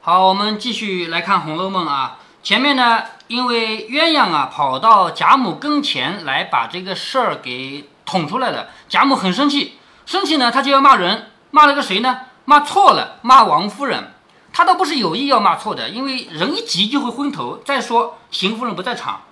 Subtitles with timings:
[0.00, 2.18] 好，我们继续来看《红楼梦》啊。
[2.40, 9.76] 前面呢，因为鸳鸯啊跑到贾母跟前来把这个事儿给捅出来了，贾母很生气，
[10.06, 12.20] 生气呢，她就要骂人，骂了个谁呢？
[12.44, 14.14] 骂错了，骂王夫人。
[14.52, 17.58] 她倒不是有意要骂错的，因为人一急就会昏头。
[17.64, 19.22] 再说邢夫人不在场，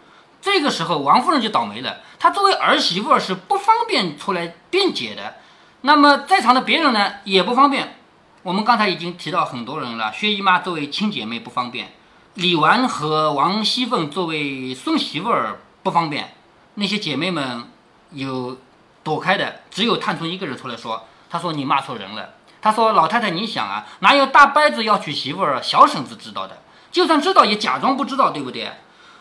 [0.43, 1.99] 这个时候王夫人就倒霉了。
[2.19, 5.37] 她作为儿媳妇是不方便出来辩解的，
[5.83, 8.01] 那么在场的别人呢也不方便。
[8.47, 11.95] 我们刚才已经提到很多人了，薛姨妈作为亲姐妹不方便，
[12.35, 16.33] 李纨和王熙凤作为孙媳妇儿不方便。
[16.75, 17.69] 那些姐妹们
[18.13, 18.57] 有
[19.03, 26.59] 躲开的，只有探春一个人出来说：“她说你骂错人了。”他说：“老太太，你想啊，哪有大伯子要娶媳妇儿，小婶子知道的？
[26.93, 28.71] 就算知道，也假装不知道，对不对？”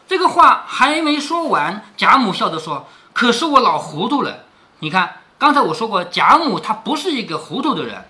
[0.07, 4.45] 这个话还没说完，贾母笑着说：“可是我老糊涂了。
[4.81, 8.05] 你看，刚才我说过，贾母她不是一个糊涂的人，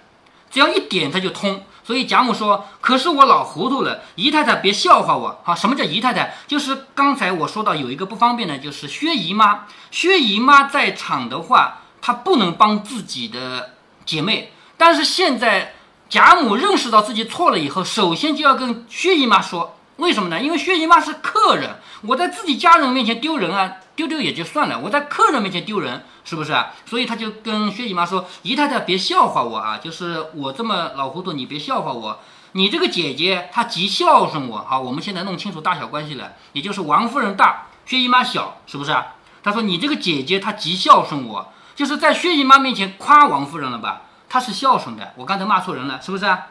[0.56, 1.66] 只要一点它就通。
[1.84, 6.34] 所以贾母说：‘可是我老糊涂了，姨太太别笑话我。’好，什么叫姨太太？
[6.48, 9.66] 就是刚才我说到有一个不方便的，就是薛姨妈。
[9.92, 13.74] 薛姨妈在场的话，她不能帮自己的
[14.06, 15.74] 姐妹。”但是现在
[16.08, 20.42] 贾母认识到自己错了以后，首先就要跟薛姨妈说，为什么呢？
[20.42, 26.74] 因为薛姨妈是客人，我在自己家人面前丢人啊，丢丢也就算了，我在客人面前丢人，是不是啊？
[26.86, 32.20] 所以他就跟薛姨妈说：“姨太太别笑话我啊，就是我这么老糊涂，你别笑话我。
[32.52, 34.66] 你这个姐姐她极孝顺我。
[34.68, 39.16] 好，我们现在弄清楚大小关系了，也就是王夫人大，薛姨妈小，是不是啊？
[39.44, 46.48] 他说你这个姐姐她极孝顺我，就是在薛姨妈面前夸王夫人了吧？”她是孝顺的，我刚才骂错人了，是不是啊？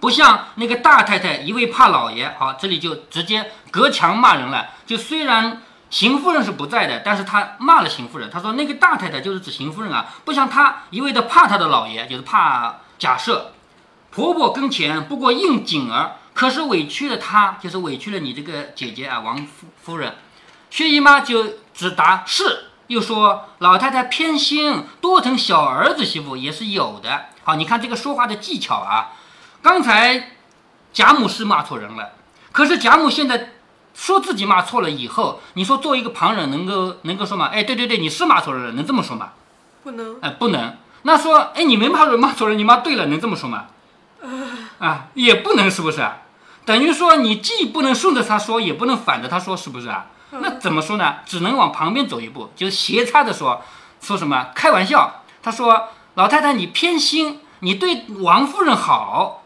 [0.00, 4.68] 不像那个大太太一味怕老爷，好，这里就直接隔墙骂人了。
[4.86, 13.52] 就虽然邢夫人是不在的，但是他骂了邢夫人，他说那个大太太就是指邢夫人啊，不像她一味的怕她的老爷，就是怕假设
[14.10, 20.16] 婆婆跟前不过应景儿，可是委屈了她，就是委屈了你这个姐姐啊，王夫夫人。
[20.70, 22.64] 薛姨妈就只答是。
[22.88, 27.26] 又说老太太偏心，多疼小儿子媳妇也是有的。
[27.44, 29.12] 好，你看这个说话的技巧啊。
[29.60, 30.32] 刚才
[30.92, 32.12] 贾母是骂错人了，
[32.50, 33.50] 可是贾母现在
[33.94, 37.50] 说自己骂错了以后，你说作为一个旁人能够能够说吗？
[37.52, 39.30] 哎，对对对，你是骂错人了，能这么说吗？
[39.82, 40.20] 不能。
[40.20, 40.76] 哎，不能。
[41.02, 43.66] 那说，哎，你没骂错骂错人，你骂对了，能这么说吗？
[44.78, 46.06] 啊，也不能，是不是？
[46.64, 50.06] 等于说你既不能顺着他说，也不能反着他说，是不是啊？
[50.30, 51.16] 那怎么说呢？
[51.24, 53.62] 只能往旁边走一步，就是斜插着说，
[54.00, 55.22] 说什么开玩笑。
[55.42, 59.44] 他说：“老太太，你偏心，你对王夫人好，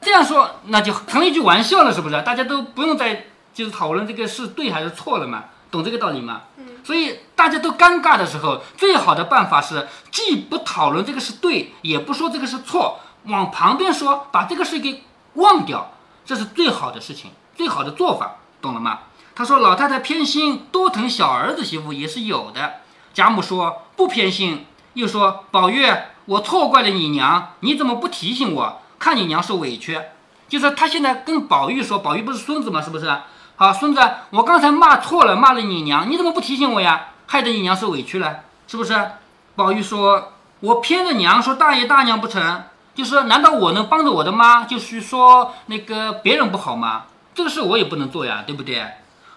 [0.00, 2.22] 这样说那就成了一句玩笑了，是不是？
[2.22, 5.44] 大家都不用再就是讨论这个是对还是错了嘛？
[5.70, 6.42] 懂这个道理吗？
[6.58, 6.66] 嗯。
[6.84, 15.04] 所以大家都尴尬的时候，最好的办法是既不讨论这个是对，也不说这个是错，往旁边说，把这个事给
[15.34, 15.92] 忘掉，
[16.26, 18.98] 这是最好的事情，最好的做法，懂了吗？”
[19.36, 22.74] 他说：“老太太偏心，多疼小儿子媳妇也是有的。”
[23.12, 25.84] 贾母说：“不偏心。”又说：“宝玉，
[26.26, 28.80] 我错怪了你娘，你怎么不提醒我？
[28.96, 30.00] 看你娘受委屈。”
[30.48, 32.80] 就是他现在跟宝玉说：“宝玉不是孙子吗？
[32.80, 33.12] 是不是？
[33.56, 34.00] 好，孙子，
[34.30, 37.10] 我刚才骂错了，骂了你娘，你怎么不提醒我呀？
[37.26, 39.10] 害得你娘受委屈了，是不是？”
[39.54, 42.64] 宝玉说：“我偏着娘说大爷大娘不成？
[42.96, 47.04] 就是难道我能帮着我的妈，就是说那个别人不好吗？
[47.32, 48.82] 这个事我也不能做呀，对不对？”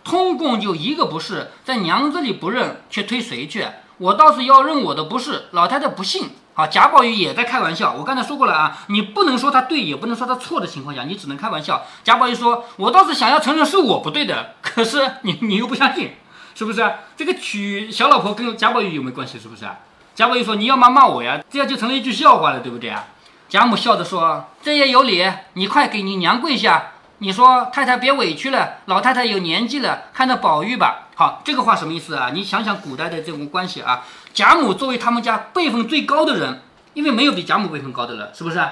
[0.04, 3.68] 通共就一个不是，在娘这里不认，却推谁去？
[3.98, 5.48] 我倒是要认我的不是。
[5.52, 6.32] 老太太不信。
[6.58, 7.94] 好，贾宝玉也在开玩笑。
[7.94, 11.86] 我刚才说过了啊，你不能说他对，也不能说他错的情况下，你只能开玩笑。
[12.04, 16.14] 贾宝玉说：“我倒是想要承认是我不对的，可是你你又不相信，
[16.56, 16.84] 是不是？
[17.16, 19.38] 这个娶小老婆跟贾宝玉有没有关系？
[19.38, 19.68] 是不是？”
[20.16, 23.06] 贾宝玉说：“你要骂骂我呀，这样就成了一句笑话了，对不对啊？”
[23.48, 31.08] 贾母笑着说：“这也有理，你快给你娘跪下。”你说太太别委屈了，老太太有年纪了，看到宝玉吧。
[31.16, 32.30] 好，这个话什么意思啊？
[32.32, 34.04] 你想想古代的这种关系啊。
[34.38, 36.62] 贾母作为他们家辈分最高的人，
[36.94, 38.64] 因为没有比贾母辈分高的了，是不是？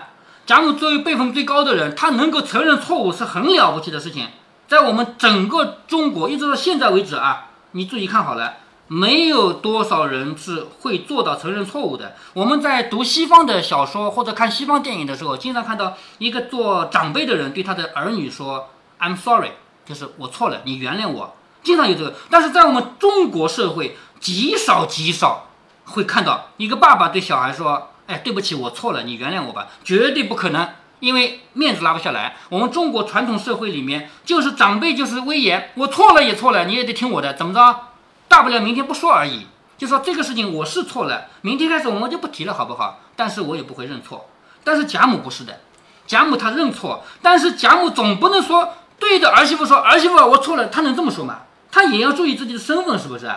[0.46, 4.28] 贾母作为辈分最高的人，她能够承认错误是很了不起的事情。
[4.68, 8.58] 在我们整个中国一直到现在为止啊，你注意看好了。
[8.88, 12.16] 没有多少人是会做到承认错误的。
[12.34, 18.70] 我们在读西方的小说或者看西方电影的时候，经常看到一个做长辈的人对他的儿女说
[19.00, 19.54] “I'm sorry”，
[19.84, 21.34] 就是我错了，你原谅我。
[21.64, 25.48] 经常有这个，但是在我们中国社会，极少极少
[25.86, 30.68] 会看到一个爸爸对小孩说：“哎，对不起，我错了，你原谅我吧。”绝对不可能，
[31.00, 32.36] 因为面子拉不下来。
[32.50, 37.80] 我们中国传统社会里面，就是长辈就是威严，我错了也错了，你也得听我的，怎么着？
[38.28, 39.48] 大不了明天不说而已，
[39.78, 43.00] 就说这个事情我是错了，明天开始我们就不提了，好不好？
[43.16, 44.30] 但是我也不会认错。
[44.64, 45.60] 但是贾母不是的，
[46.08, 51.44] 贾母她认错，但是贾母总不能说对着儿媳妇说儿媳妇我错了，她能这么说吗？
[51.72, 53.32] 她也要注意自己的身份，是不是？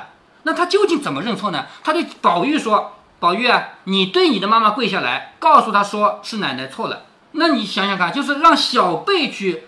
[0.45, 1.67] 那他究竟怎么认错呢？
[1.83, 7.03] 他对宝玉说：“宝玉啊，你对你的妈妈跪下来，告诉她说是奶奶错了。
[7.33, 9.65] 那你想想看，就是让小辈去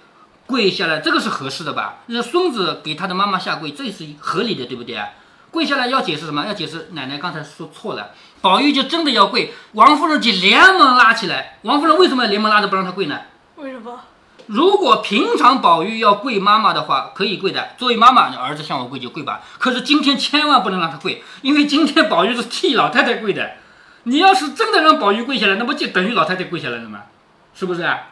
[0.47, 1.99] 跪下来，这个是合适的吧？
[2.07, 4.99] 让孙子给他的妈妈下跪，这是合理的，对不对？
[5.51, 6.47] 跪下来要解释什么？
[6.47, 8.11] 要解释奶奶刚才说错了。
[8.41, 11.59] 宝玉就真的要跪，王夫人就连忙拉起来。
[11.63, 13.21] 王夫人为什么要连忙拉着不让他跪呢？
[13.57, 14.01] 为什么？
[14.50, 17.70] 如果平常宝玉要跪妈妈的话，可以跪的。
[17.79, 19.43] 作为妈妈，你儿子向我跪就跪吧。
[19.61, 23.52] 可是今天千万不能让他跪，因为今天宝玉是替老太太跪的。
[24.02, 27.02] 你要是真的让宝玉跪下来，那不就等于老太太跪下来了吗？
[27.55, 28.08] 是不是啊？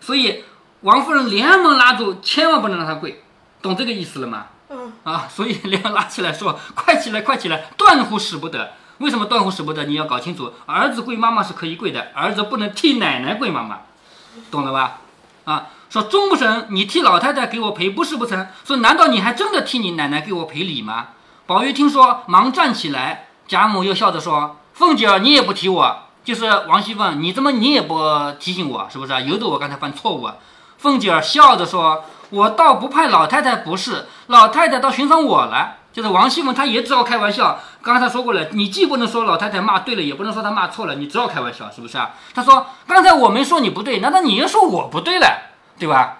[0.00, 0.44] 所以
[0.82, 3.24] 王夫人连忙拉住，千万不能让他跪，
[3.60, 4.46] 懂这个意思了吗？
[4.68, 9.86] 嗯，啊，所以连忙拉起来说：“快起来，快起来，断乎使不得。”为什么断乎使不得？
[9.86, 13.80] 你要搞清楚，儿子跪妈妈是可以跪的，儿子不能替奶奶跪妈妈，
[14.52, 14.98] 懂了吧？
[15.46, 18.46] 啊，说钟不成，你替老太太给我赔不是不成？
[18.64, 21.08] 说难道你还真的替你奶奶给我赔礼吗？
[21.46, 23.26] 宝玉听说，忙站起来。
[23.48, 27.98] 贾母又笑着说：“凤姐儿，你也不提我，就是王熙凤，你怎么你也不
[28.38, 29.22] 提醒我，是不是？
[29.24, 30.30] 由得我刚才犯错误？”
[30.78, 37.58] 凤姐儿笑着说：“我倒不怕老太太不是，老太太倒寻上我了。”就是王熙凤，她也只好开玩笑。
[37.82, 42.12] 刚才说过了，你既不能说老太太骂对了，也不能说她骂错了，你只好开玩笑，是不是啊？
[42.32, 45.49] 她说：“刚才我没说你不对，难道你又说我不对了，
[45.80, 46.18] 对吧？”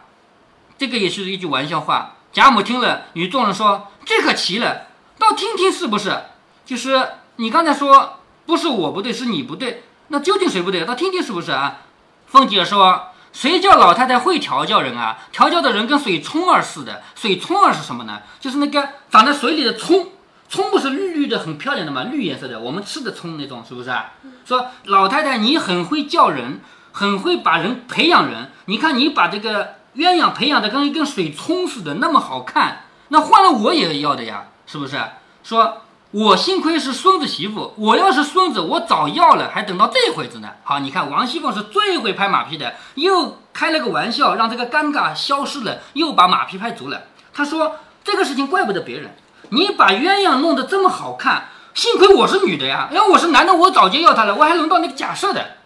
[0.76, 2.16] 这个也是一句玩笑话。
[2.32, 4.86] 贾母听了，与众人说：“这可奇了，
[5.18, 6.20] 倒听听是不是？
[6.64, 10.84] 就是你刚才说不是我不对，是你不对，那究竟谁不对？
[10.84, 11.82] 倒听听是不是啊？”
[12.26, 13.06] 凤姐说。
[13.32, 15.16] 谁叫老太太会调教人啊？
[15.30, 17.00] 调教的人跟水葱儿似的。
[17.14, 18.22] 水葱儿是什么呢？
[18.40, 20.08] 就是那个长在水里的葱。
[20.48, 22.02] 葱不是绿绿的，很漂亮的吗？
[22.10, 24.14] 绿颜色的，我们吃的葱那种，是不是啊？
[24.44, 26.60] 说老太太你很会教人，
[26.92, 28.50] 很会把人培养人。
[28.66, 32.84] 你看你把这个鸳鸯培养的跟一根水葱似的，那么好看。
[33.08, 34.98] 那换了我也要的呀，是不是？
[35.42, 35.82] 说。
[36.12, 40.48] 我幸亏是孙子媳妇，我要是孙子，我早要了，还等到这会子呢。
[40.64, 47.02] 好，你看王熙凤是最会拍马屁的，又开了个玩笑，让这个尴尬消失了，又把马屁拍足了。
[47.32, 49.14] 她说这个事情怪不得别人，
[49.50, 51.44] 你把鸳鸯弄得这么好看，
[51.74, 55.58] 幸亏我是女的呀，要我是男的，我早就要她了，我还轮到那个假设的，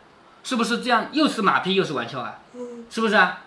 [0.45, 1.07] 是不是这样？
[1.11, 2.35] 又是马屁又是玩笑啊？
[2.89, 3.41] 是不是啊？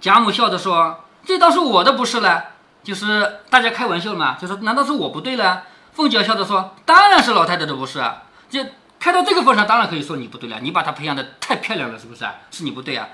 [0.00, 2.44] 贾母笑着说：“这倒是我的不是了，
[2.82, 5.62] 就是大家开玩笑嘛，就说难道是我不对了？”
[5.94, 8.64] 凤姐笑着说：“当然是老太太的不是啊，就
[8.98, 10.58] 开到这个份上，当然可以说你不对了。
[10.60, 12.34] 你把她培养的太漂亮了，是不是啊？
[12.50, 13.08] 是你不对啊。”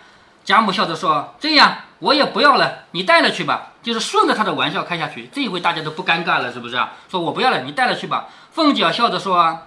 [0.45, 6.93] 贾母笑着说：“这样我也不要了，你带了去吧。”就是顺着他的玩笑开下去，这一回大家都不尴尬了，是不是啊？
[7.11, 8.27] 说我不要了，你带了去吧。
[8.53, 9.59] 凤姐笑着说：“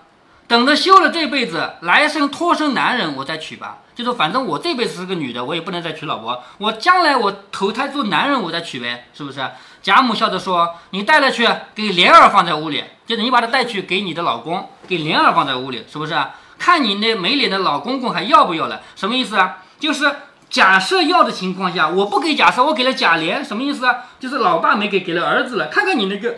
[0.49, 3.77] 等着休了这辈子，来生托生男人，我再娶吧。
[3.93, 6.43] 就说反正我这辈子是个女的，我也不能再娶老婆。
[6.57, 9.47] 我将来我投胎做男人，我再娶呗，是不是？”
[9.83, 12.83] 贾母笑着说：“你带了去，给莲儿放在屋里。
[13.05, 16.17] 就是你把她带去给你的老公，给莲儿放在屋里，是不是？
[16.57, 18.81] 看你那没脸的老公公还要不要了？
[18.95, 19.59] 什么意思啊？
[19.79, 20.11] 就是
[20.49, 23.97] 假设要的情况下，我不给假设，我给了贾琏，什么意思啊？
[24.19, 25.67] 就是老爸没给，给了儿子了。
[25.67, 26.37] 看看你那个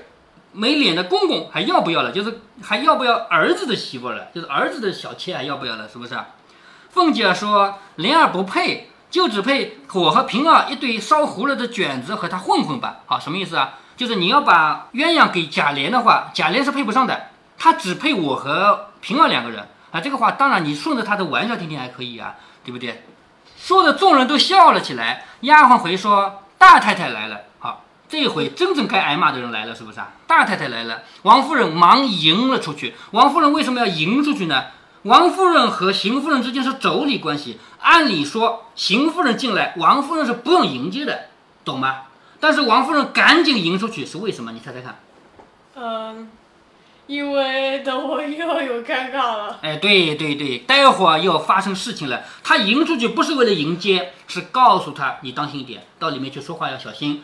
[0.51, 2.11] 没脸的公公还要不要了？
[2.11, 4.27] 就是还要不要儿子的媳妇了？
[4.33, 5.87] 就是儿子的小妾还要不要了？
[5.87, 6.17] 是不是？”
[6.91, 12.99] 凤姐说：“莲儿不配。”就只配我和平儿一对烧糊了的卷子和他混混吧。
[13.05, 13.73] 好，什么意思啊？
[13.97, 17.27] 就是你要把鸳鸯给贾琏的话，贾琏是配不上的，
[17.57, 19.99] 他只配我和平儿两个人啊。
[19.99, 23.03] 这个话当然你顺着他的玩笑听听还可以啊，对不对？
[23.57, 25.25] 说的众人都笑了起来。
[25.41, 27.41] 丫鬟回说：“大太太来了。”
[28.11, 30.11] 好，这回真正该挨骂的人来了，是不是啊？
[30.27, 32.93] 大太太来了，王夫人忙迎了出去。
[33.11, 34.65] 王夫人为什么要迎出去呢？
[35.03, 41.29] 王夫人和邢夫人之间是妯娌关系，按理说邢夫人进来，王夫人是不用迎接的，
[41.63, 42.01] 懂吗？
[42.39, 44.51] 但是王夫人赶紧迎出去，是为什么？
[44.51, 44.99] 你猜猜看。
[45.75, 46.29] 嗯，
[47.07, 49.57] 因为等会又有尴尬了。
[49.61, 52.21] 哎，对对对，待会儿又要发生事情了。
[52.43, 57.23] 她迎出去不是为了迎接，是告诉她你当心一点，到里面去说话要小心。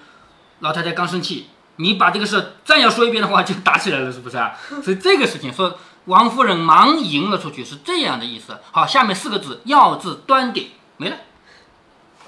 [0.59, 1.47] 老太太刚生气，
[1.77, 4.53] 你把这个事再要说一遍的话，就打起来了，是不是啊？
[4.83, 5.77] 所以这个事情说。
[6.07, 8.57] 王夫人忙迎了出去，是这样的意思。
[8.71, 11.17] 好，下面四个字“要字端点”没了，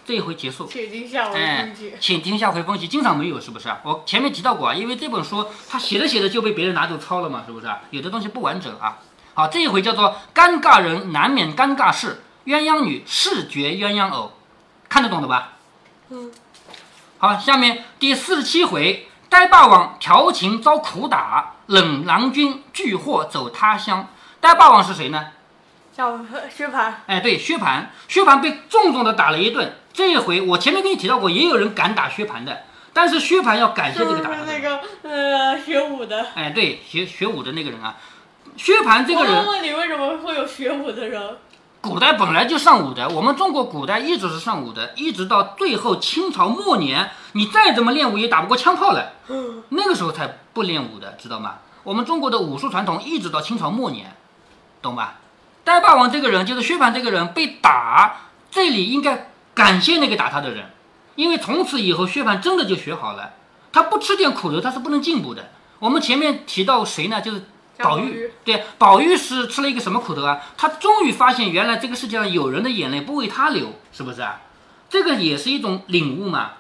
[0.06, 0.66] 这一回结束。
[0.66, 1.94] 请听下回分析。
[1.98, 3.80] 请听下回分析，经常没有是不是啊？
[3.86, 7.80] 我前面提到过啊，因为这本书它写着写着就被别人拿走抄了嘛，是不是啊？
[7.92, 8.98] 有的东西不完整啊。
[9.34, 14.34] 好，这一回叫做“尴尬人难免尴尬事”，鸳鸯女视觉鸳鸯偶，
[14.90, 15.54] 看得懂的吧？
[16.10, 16.30] 嗯。
[17.22, 19.06] 好，下面第四十七回。
[19.28, 24.08] 呆霸王调情遭苦打，冷郎君拒祸走他乡。
[24.40, 25.28] 呆霸王是谁呢？
[25.96, 26.18] 叫
[26.50, 29.76] 薛蟠，哎，对，薛蟠，薛蟠被重重的打了一顿。
[29.92, 34.48] 这一回我前面跟你提到过，也有人敢打薛蟠的，但是薛蟠要感谢这个打他的人。
[34.48, 36.26] 那个呃学武的？
[36.36, 37.98] 哎，对，学学武的那个人啊，
[38.56, 41.38] 薛蟠这个我人问问你，为什么会有学武的人？
[41.82, 49.14] 古代本来就尚武的，我们中国古代一直是尚武的，一直到最后清朝末年，你再怎么练武也打不过枪炮了，
[49.70, 51.60] 那个时候才不练武的，知道吗？
[51.84, 54.14] 我们中国的武术传统一直到清朝末年，
[54.82, 55.20] 懂吧？
[55.64, 58.18] 呆霸王这个人就是薛蟠这个人被打，
[58.52, 60.72] 这里应该感谢那个打他的人，
[61.16, 63.36] 因为从此以后薛蟠真的就学好了，
[63.72, 65.50] 他不吃点苦头他是不能进步的。
[65.80, 67.22] 我们前面提到谁呢？
[67.22, 67.46] 就是
[67.82, 70.40] 宝玉对，宝玉是吃了一个什么苦头啊？
[70.58, 74.42] 他终于发现，原来这个世界上有人的眼泪不为他流，是不是啊？
[74.90, 76.52] 这个也是一种领悟嘛。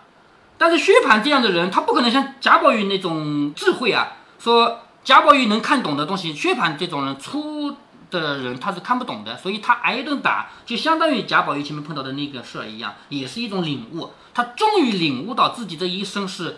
[0.57, 7.75] 但是薛蟠这样的人，他不可能像贾宝玉那种智慧啊，说贾宝玉能看懂的东西，薛蟠这种人粗
[8.09, 14.11] 的人他是看不懂的，所以他挨一顿打，就相当于贾宝玉前面碰到的那个事儿一样，也是一种领悟。
[14.33, 16.57] 他终于领悟到自己这一生是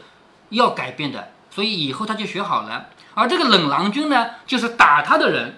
[0.50, 2.88] 要改变的，所以以后他就学好了。
[3.14, 5.58] 而这个冷郎君呢，就是打他的人，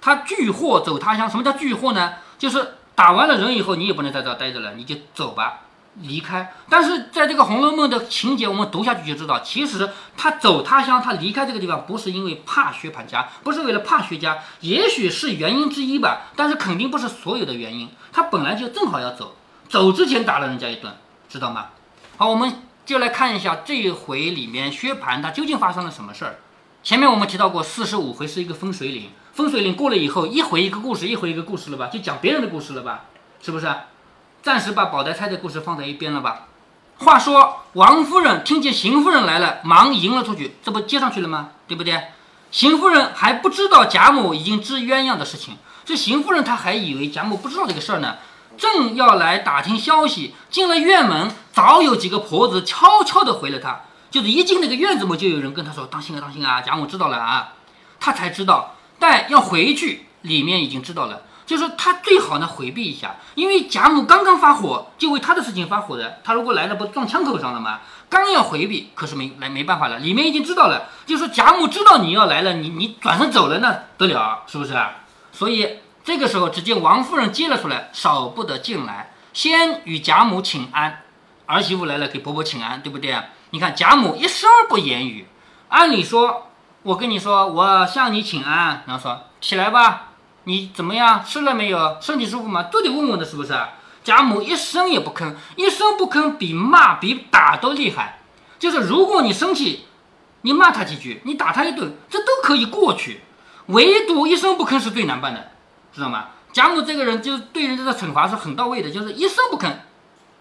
[0.00, 1.28] 他拒货走他乡。
[1.28, 2.14] 什么叫拒货呢？
[2.38, 5.60] 就是打完了人以后，你也不能在这儿待着了，你就走吧，
[5.96, 6.52] 离开。
[6.68, 17.88] 但是在这个《红楼梦》的情节，我们读下去就知道，其实他走他乡，他离开这个地方，不是因为怕薛蟠家，不是为了怕薛家，也许是原因之一吧，但是肯定不是所有的原因。
[18.12, 19.34] 他本来就正好要走，
[19.68, 20.94] 走之前打了人家一顿，
[21.28, 21.66] 知道吗？
[22.16, 26.38] 好，我们就来看一下这一回里面薛蟠他究竟发生了什么事儿。
[26.86, 33.06] 前面我们提到过，四十五回是一个分水岭，分水岭过了以后，一回一个故事，一回一个故事了吧，就讲别人的故事了吧，
[33.42, 33.66] 是不是？
[34.40, 36.46] 暂时把宝黛钗的故事放在一边了吧。
[36.98, 41.48] 话说王夫人听见邢夫人来了，忙迎了出去，这不接上去了吗？
[41.66, 42.00] 对不对？
[42.52, 48.18] 邢夫人还不知道贾母已经知鸳鸯的事情，这邢夫人她还以为贾母不知道这个事儿呢，
[48.56, 53.80] 正要来打听消息，进了院门，早有几个婆子悄悄地回了她。
[54.10, 57.54] 就是一进那个院子嘛，就有人跟他说：“当心啊，当心啊！”贾母知道了啊，
[57.98, 61.22] 他才知道，但要回去，里面已经知道了。
[61.44, 66.18] 就是他最好呢回避一下，因为贾母刚刚发火，就为他的事情发火的。
[66.24, 67.80] 他如果来了，不撞枪口上了吗？
[68.08, 70.88] 刚要回避，可是没来没办法了，里面已经知道了。
[71.06, 74.74] 就是贾母知道你要来了，你你转身走了，那得了，是不是？
[75.30, 81.02] 所以这个时候，只见王夫人接了出来，少不得进来，先与贾母请安。
[81.46, 83.24] 儿媳妇来了，给婆婆请安，对不对啊？
[83.56, 85.26] 你看贾母一声不言语，
[85.68, 86.50] 按理说，
[86.82, 90.08] 我跟你说，我向你请安，然后说起来吧，
[90.44, 91.24] 你怎么样？
[91.24, 91.96] 吃了没有？
[92.02, 92.64] 身体舒服吗？
[92.64, 93.58] 都得问问的，是不是？
[94.04, 98.18] 贾母一声也不吭，一声不吭比骂比打都厉害。
[98.58, 99.86] 就是如果你生气，
[100.42, 103.22] 你骂他几句，你打他一顿，这都可以过去，
[103.68, 105.52] 唯独一声不吭是最难办的，
[105.94, 106.26] 知道吗？
[106.52, 109.72] 贾母这个人就是对人家的惩罚是很到位的，就是一声不吭，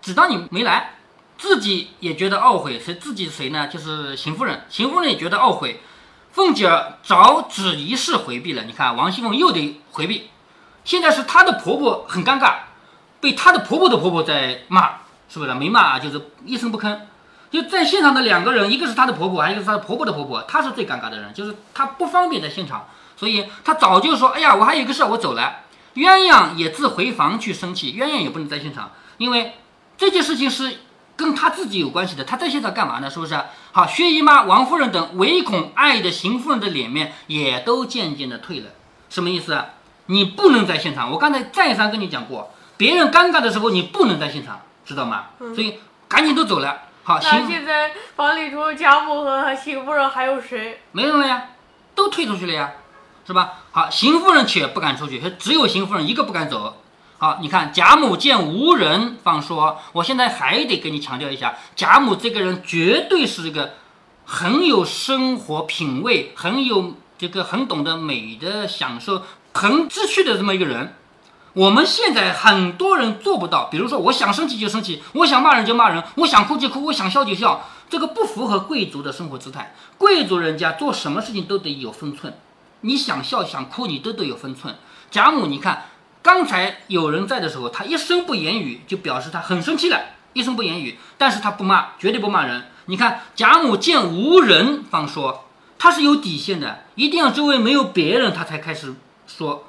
[0.01, 0.91] 只当你没来。
[1.37, 3.67] 自己也觉得懊悔，谁自己谁呢？
[3.67, 5.81] 就是邢夫人，邢夫人也觉得懊悔。
[6.31, 10.29] 凤姐儿早只一事回避了，你看王熙凤又得回避，
[10.83, 12.55] 现在是她的婆婆很尴尬，
[13.21, 14.95] 被她的婆婆的婆婆在骂，
[15.29, 15.53] 是不是？
[15.53, 16.99] 没骂啊，就是一声不吭。
[17.51, 25.59] 就在现场的两个人，一个是她的婆婆，还有一个是她的婆婆的婆婆，她是最尴尬的人，就是她不方便在现场，所以她早就说：“哎呀，我还有一个事，我走了。”
[25.95, 29.53] 鸳鸯也自回房去生气，鸳鸯也不能在现场，因为
[29.97, 30.79] 这件事情是。
[31.15, 33.09] 跟他自己有关系的，他在现场干嘛呢？
[33.09, 33.39] 是不是？
[33.71, 38.67] 好，薛姨妈、王夫人等唯恐碍的邢夫人的脸面也都渐渐的退了。
[39.09, 39.67] 什么意思啊？
[40.07, 41.11] 你不能在现场。
[41.11, 45.25] 我刚才再三跟你讲过，别人尴尬的时候你不能在现场，知道吗？
[45.39, 46.81] 所以赶紧都走了。
[47.03, 50.81] 好，那邢现在房里除了贾母和邢夫人还有谁？
[50.91, 51.49] 没人了呀，
[51.95, 52.71] 都退出去了呀，
[53.25, 53.53] 是吧？
[53.71, 56.81] 好，邢夫人却不敢出去，只有邢夫人一个不敢走。
[57.25, 63.73] 好，你看贾母见无人，方说：“我现在还得跟你强调一下，贾母这个人绝对是一个
[64.25, 69.23] 很有生活品味、很有这个很懂得美的享受、
[69.55, 70.93] 很知趣的这么一个人。
[71.53, 79.73] 我们现在很多人做不到，比如说我想生气就生气，我想骂人就骂人，我想哭就哭，我想笑就笑，这个不符合贵族的生活姿态。
[79.97, 82.37] 贵族人家做什么事情都得有分寸，
[82.81, 84.75] 你想笑想哭你都得有分寸。
[85.09, 85.85] 贾母，你看。”
[86.25, 90.97] 刚才有人在的时候，他一声不言语，就表示他很生气了，一声不言语。
[91.19, 92.63] 但是他不骂，绝对不骂人。
[92.87, 95.45] 你看贾母见无人，方说
[95.77, 98.95] 他是有底线的，一定要周围没有别人，他才开始
[99.27, 99.67] 说。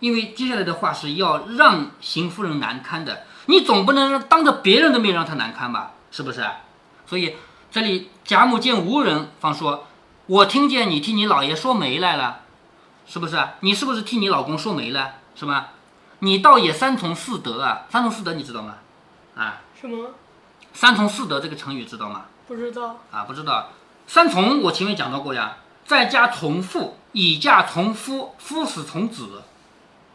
[0.00, 5.92] 因为接下来的话是要让邢夫人难堪的，你总不能当着别人的面让她难堪吧？
[6.10, 6.42] 是不是？
[7.06, 7.36] 所以
[7.70, 9.86] 这里贾母见无人，方说，
[10.24, 12.40] 我听见你替你老爷说媒来了，
[13.06, 13.38] 是不是？
[13.60, 15.16] 你是不是替你老公说媒了？
[15.34, 15.68] 是吧？
[16.24, 18.76] 你倒也三从四德啊，三从四德你知道吗？
[19.34, 20.10] 啊，什么？
[20.72, 22.26] 三从四德这个成语知道吗？
[22.46, 23.00] 不知道。
[23.10, 23.70] 啊，不知道。
[24.06, 29.42] 三从我前面讲到过呀，在家从父，以嫁从夫，夫死从子，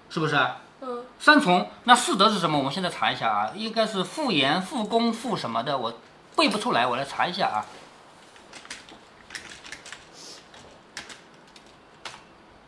[0.10, 0.40] 是不是？
[0.80, 2.58] 嗯，三从，那四德是什么？
[2.58, 5.94] 我们现在查一下啊，应该是父言、父恭、父什么的，我
[6.38, 7.66] 背不出来，我来查一下啊。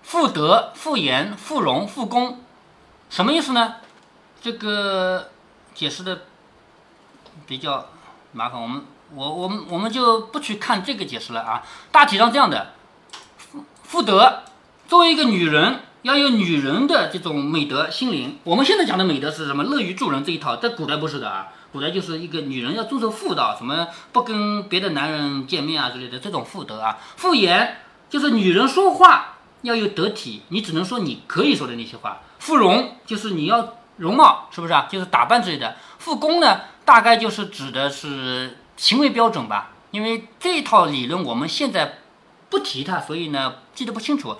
[0.03, 2.43] 父德、父言、父荣、父恭，
[3.09, 3.75] 什么意思呢？
[4.41, 5.31] 这个
[5.73, 6.21] 解释的
[7.45, 7.89] 比较
[8.31, 11.63] 麻烦，我们我我们我们就不去看这个解释了啊。
[11.91, 12.73] 大体上这样的，
[13.83, 14.43] 妇德
[14.87, 18.37] 作为一个女人，要有女人的这种美德心灵。
[18.45, 19.63] 我们现在讲的美德是什么？
[19.63, 21.49] 乐于助人这一套，在古代不是的啊。
[21.73, 26.97] 古代就是一个女人要遵守妇道，什么不跟别的男人见面啊之类的，这种妇德啊。
[27.17, 27.77] 妇言
[28.09, 32.21] 就是女人说话要有得体，你只能说你可以说的那些话。
[32.39, 34.87] 富容就是你要容貌，是不是啊？
[34.89, 35.75] 就是打扮之类的。
[35.99, 39.71] 富恭呢，大概就是指的是行为标准吧。
[39.91, 41.99] 因为这套理论我们现在
[42.49, 44.37] 不提它，所以呢记得不清楚。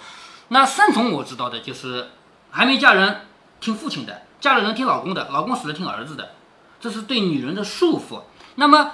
[0.49, 2.09] 那三从我知道的就是
[2.51, 3.21] 还没嫁人
[3.59, 6.33] 听父亲的，嫁了人听老公的，老公死了听儿子的，
[6.79, 8.21] 这是对女人的束缚。
[8.55, 8.93] 那么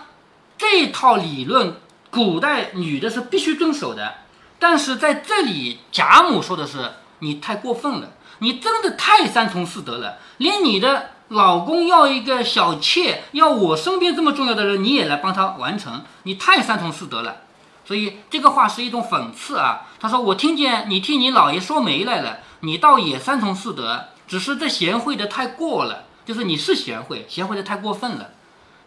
[0.57, 1.75] 这套理论，
[2.09, 4.15] 古代女的是必须遵守的。
[4.57, 17.37] 但是在这里，贾母说的是你太过分了，你真的太三从四德了，连你的老公要一个小妾，要我身边这么重要的人，你也来帮他完成，你太三从四德了。
[17.85, 19.87] 所以这个话是一种讽刺啊。
[19.99, 28.31] 他说我听见你替你姥爷说媒来了，你倒也三从四德，只是这贤惠的太过了，就是你是贤惠，贤惠的太过分了。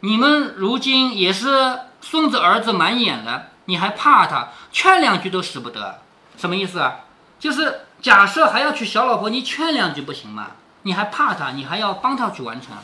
[0.01, 3.47] 你们如今也是孙子儿子满眼了。
[3.65, 6.01] 你还怕他，劝两句都使不得，
[6.39, 7.01] 什么意思啊？
[7.39, 10.53] 就是假设还要娶小老婆，你劝两句不行吗？
[10.83, 12.77] 你还怕他，你还要帮他去完成，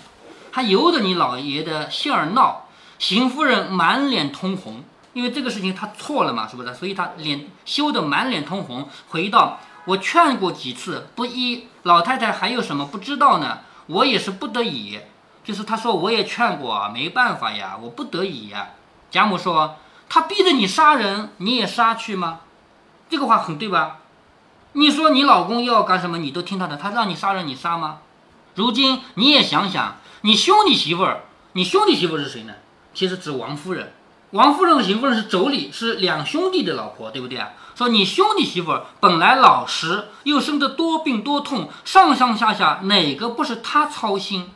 [0.51, 2.67] 还由得你老爷的性儿闹。
[2.99, 6.75] 邢夫人满脸通红，因为这个事情她错了嘛，是不是？
[6.75, 8.89] 所以她脸羞得满脸通红。
[9.09, 13.59] 回道：我劝过几次不依，老太太还有什么不知道呢？
[13.87, 14.99] 我也是不得已，
[15.45, 18.71] 就是她说我也劝过，没办法呀，我不得已呀。
[19.11, 19.77] 贾母说。
[20.07, 22.41] 他逼着你杀人，你也杀去吗？
[23.09, 23.97] 这个话很对吧？
[24.77, 26.77] 你说你老公要干什么，你都听他的。
[26.77, 27.99] 他让你杀人，你杀吗？
[28.57, 32.55] 如今你也想想，你兄弟媳妇儿，你兄弟媳妇儿是谁呢？
[32.93, 33.93] 其实指王夫人。
[34.31, 37.51] 王夫人和邢夫人是妯娌，是两兄弟的老婆，对不对啊？
[37.77, 44.51] 说你兄弟媳妇本来老实，又生得多病多痛，上上下下哪个不是他操心？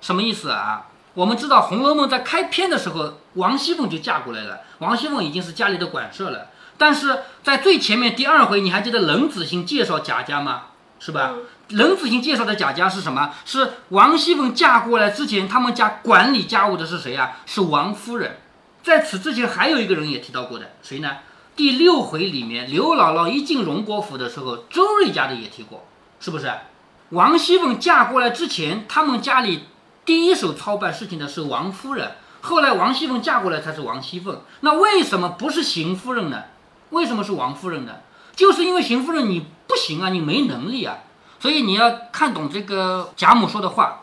[0.00, 0.86] 什么意思啊？
[1.14, 4.60] 我们知道《红楼梦》在开篇的时候，王熙凤就嫁过来了。
[4.78, 6.46] 王熙凤已经是家里的管事了。
[6.78, 10.62] 但是在最前面第二回，你还记得冷子兴介绍贾家吗？
[10.98, 11.34] 是吧？
[11.68, 13.34] 冷子兴介绍的贾家是什么？
[13.44, 17.38] 是王熙凤嫁过来之前，他们家管理家务的是谁啊？
[17.44, 18.38] 是王夫人。
[18.82, 21.18] 在此之前，还有一个人也提到过的，谁呢？
[21.54, 25.84] 第六回里面，刘姥姥一进荣国府的时候，周瑞家的也提过，
[26.20, 26.50] 是不是？
[27.10, 29.64] 王熙凤嫁过来之前，他们家里。
[30.04, 34.40] 第一手操办事情的是王夫人，后来王熙凤嫁过来才是王熙凤。
[34.60, 36.44] 那为什么不是邢夫人呢？
[36.90, 37.96] 为什么是王夫人呢？
[38.34, 40.98] 就是因为邢夫人你不行啊，你没能力啊，
[41.40, 44.02] 所以你要看懂这个贾母说的话。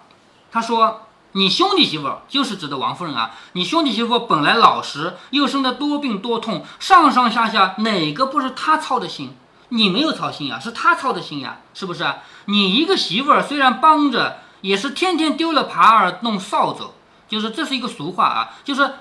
[0.51, 9.35] 她说：“你兄弟媳妇就是指的王夫人啊，你兄弟媳妇本来老实，又生得多病多痛，上上下下哪个不是她操的心？
[9.69, 12.05] 你没有操心呀，是她操的心呀，是不是？
[12.45, 16.95] 你一个媳妇儿虽然帮着。”也是天天丢了耙儿弄扫帚，
[17.27, 18.95] 就是这是一个俗话啊，就是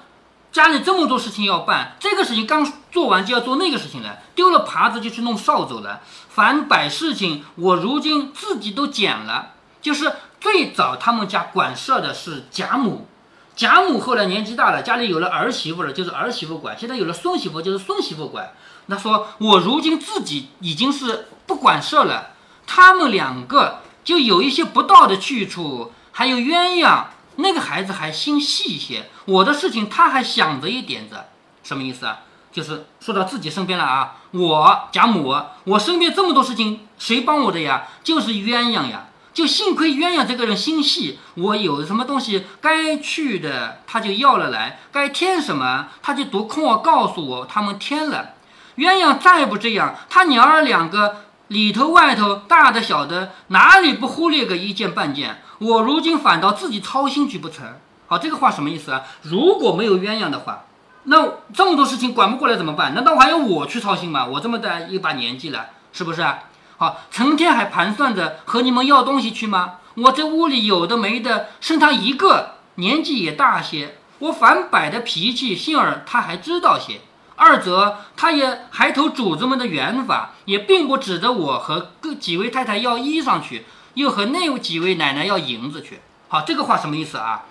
[0.55, 6.01] 家里这么多事情要办，这个事情刚做完就要做那个事情了，丢了耙子就去弄扫帚了。
[6.29, 9.55] 凡百事情，我如今自己都捡了。
[9.83, 13.09] 就是最早他们家管事的是贾母，
[13.57, 18.53] 贾母后来年纪大了，家里有了儿媳妇了，就是儿媳妇管；现在有了孙媳妇，就是孙媳妇管。
[18.87, 22.31] 那说我如今自己已经是不管事了，
[22.65, 23.81] 他们两个。
[24.05, 27.05] 就有一些不道的去处，还有鸳鸯
[27.37, 31.17] 那个孩子还心细一些，我的事情他还想着一点子，
[31.63, 32.21] 什么意思啊？
[32.53, 37.89] 就是说到自己身边了啊，我贾母，我身边这么多事情，谁帮我的呀？
[38.03, 48.35] 就是鸳鸯呀，就幸亏鸳鸯这个人心细，我有什么东西该去的，他就要了来，该添什么，他就读空我告诉我，他们添了。
[48.77, 51.25] 鸳鸯再不这样，他娘儿两个。
[51.49, 55.43] 里头外头大的小的哪里不忽略个一件半件？
[55.65, 57.65] 我如今反倒自己操心去不成？
[58.07, 59.03] 好，这个话什么意思啊？
[59.23, 60.65] 如果没有鸳鸯的话，
[61.05, 62.95] 那这么多事情管不过来怎么办？
[62.95, 64.27] 难道还要我去操心吗？
[64.27, 66.23] 我这么大一把年纪了，是不是？
[66.23, 66.39] 好，
[66.77, 69.77] 好，成天还盘算着和你们要东西去吗？
[69.95, 73.97] 我这屋里有的没的，剩他一个，年纪也大些。
[74.19, 77.01] 我反摆的脾气，幸而他还知道些。
[77.37, 86.01] 二则他也还投主子们的缘法，也并不指着我和各几位太太要衣裳去，又和那几位奶奶要银子去。
[86.29, 87.45] 好，这个话什么意思啊？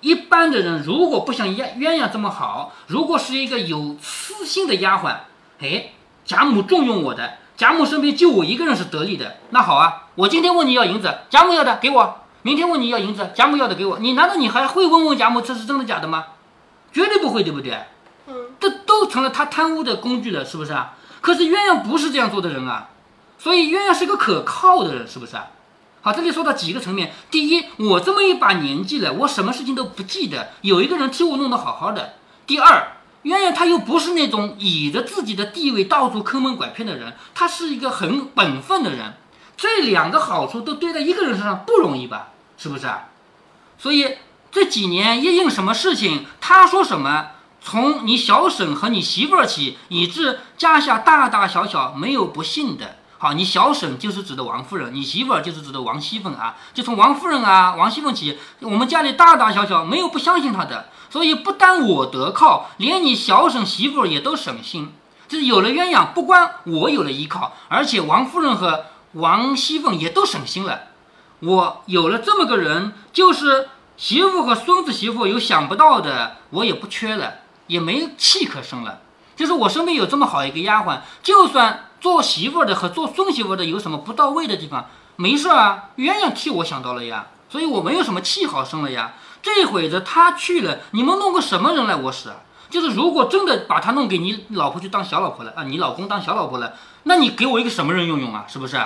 [0.00, 5.16] 一般的人如果不像鸳鸳鸯这么好，如果是一个有私心的丫鬟，
[5.60, 5.92] 哎，
[6.24, 13.98] 贾母重用我的，贾母身边就我一个人是得力的，那好啊，我今天问你要银子，贾母要的给我；明天问你要银子，贾母要的给我。
[13.98, 16.26] 你难道你还会问问贾母这是真的假的吗？
[16.92, 17.78] 绝对不会，对不对？
[18.26, 20.94] 嗯，这都成了他贪污的工具了，是不是啊？
[21.20, 22.90] 可是鸳鸯不是这样做的人啊，
[23.38, 25.46] 所以鸳鸯是个可靠的人，是不是啊？
[26.06, 27.12] 好，这里说到几个层面。
[27.32, 32.14] 第一，我这么一把年纪了，我什么事情都不记得，有一个人替我弄得好好的。
[32.46, 32.92] 第二，
[33.24, 39.14] 鸳鸯他又不是那种倚着自己的地位到处坑蒙拐骗的人，他是一个很本分的人。
[39.56, 42.28] 这两个好处都堆在一个人身上不容易吧？
[42.56, 43.08] 是不是啊？
[43.76, 44.18] 所以
[44.52, 47.30] 这几年一应什么事情，他说什么。
[47.60, 52.98] 从你小婶和你媳妇儿起，以致家下大大小小没有不信的。
[53.18, 56.56] 好，你小婶就是指的王夫人，你媳妇儿就是指的王熙凤啊。
[56.74, 60.86] 就从王夫人啊、王熙凤起，我们家里大大小小没有不相信她的。
[61.08, 64.92] 所以不单我得靠，连你小婶媳妇儿也都省心。
[65.28, 70.82] 就是有了鸳鸯，不光我有了依靠，而且王夫人和王熙凤也都省心了。
[71.40, 77.34] 我有了这么个人，就是媳妇和孙子媳妇有想不到的，我也不缺了。
[77.68, 79.00] 也没气可生了，
[79.34, 89.14] 就是我身边有这么好一个丫鬟，就算做媳妇的和做孙媳妇的有什么不到位的地方，没事啊，鸳鸯替我想到了呀，所以我没有什么气好生了呀。
[89.42, 92.36] 这会子他去了，你们弄个什么人来我使啊？
[92.68, 98.44] 就是如果真的把他弄给你老婆去当小老婆了啊，你老公当小老婆了，那你给我一个什么人用用啊？
[98.48, 98.76] 是不是？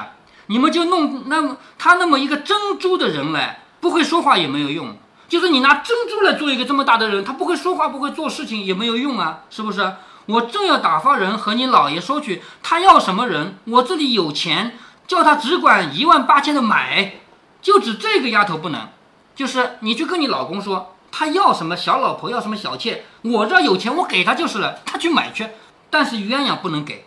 [0.46, 4.94] 你们就弄那么他那么一个珍珠的人来，不会说话也没有用。
[5.28, 9.94] 就是你拿珍珠来做一个这么大的人，他不会说话，不会做事情，也没有用啊，是不是？
[10.30, 17.14] 我正要打发人和你老爷说去，他要什么人，我这里有钱，叫他只管一万八千的买，
[17.60, 18.88] 就指这个丫头不能。
[19.34, 25.48] 就是你去跟你老公说，他要什么小老婆，要什么小妾，我这有钱，我给他就是了，他去买去。
[25.88, 27.06] 但是鸳鸯不能给，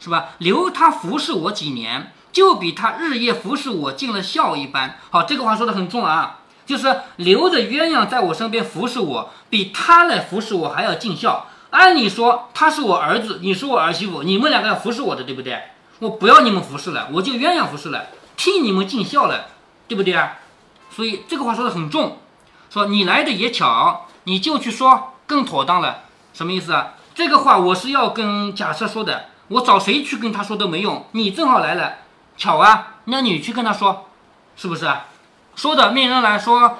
[0.00, 0.30] 是吧？
[0.38, 4.98] 留他服侍我几年，就比他日夜服侍我尽了孝一般。
[5.10, 6.40] 好，这个话说的很重啊。
[6.66, 11.46] 就是留着鸳鸯在我身边服侍我，比他来服侍我还要尽孝。
[11.74, 15.60] 按理说他是我儿子，你是我儿媳妇，你们两个要服侍我的，对不对？
[15.98, 18.06] 我不要你们服侍了，我就鸳鸯服侍了，
[18.36, 19.46] 替你们尽孝了，
[19.88, 20.38] 对不对啊？
[20.90, 22.18] 所以这个话说的很重，
[22.70, 26.94] 说你来的也巧，你就去说更妥当了，什么意思啊？
[27.12, 31.96] 这个话我是要跟贾赦说的，我找谁去跟他说都没用，你正好来了，
[32.36, 34.08] 巧啊，那你去跟他说，
[34.56, 35.06] 是不是啊？
[35.56, 36.78] 说的命人来说，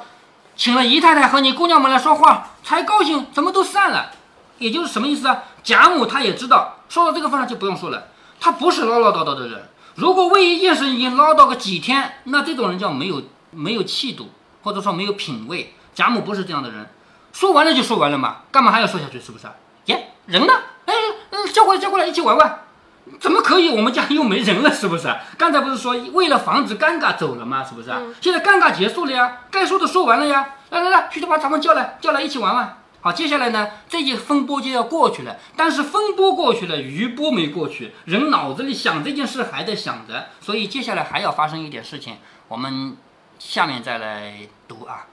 [0.55, 4.13] 请了姨太太和你姑娘们来说话，才高兴，怎么都散了？
[4.59, 5.43] 也就是什么意思啊？
[5.63, 8.09] 贾母她也知道，说到这个份上就不用说了，
[8.41, 9.69] 她不是唠唠叨叨的人。
[9.97, 14.31] 如果为一件事已经唠叨个几天，那这种人叫没有没有气度，
[14.63, 15.75] 或者说没有品位。
[15.95, 16.89] 贾母不是这样的人，
[17.33, 19.21] 说完了就说完了嘛，干嘛还要说下去？
[19.21, 19.47] 是不是？
[19.87, 20.53] 耶，人呢？
[20.87, 20.95] 哎，
[21.31, 22.61] 嗯，叫过来，叫过来，一起玩玩。
[23.21, 23.69] 怎么可以？
[23.69, 25.15] 我们家又没人了，是不是？
[25.39, 27.63] 刚才不是说为了防止尴尬走了吗？
[27.63, 27.93] 是不是？
[28.21, 30.49] 现在尴尬结束了呀，该说的说完了呀。
[30.71, 32.79] 来来来，去把咱们叫来，叫来一起玩玩。
[33.05, 35.37] 好，接下来呢，这些风波就要过去了。
[35.55, 42.17] 但是风波过去了，余波没过去，人脑子里想这件事还在想着，所以接下来还要发生一点事情。
[42.49, 42.97] 我们
[43.39, 45.05] 下面再来读啊。